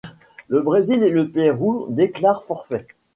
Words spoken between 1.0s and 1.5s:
et le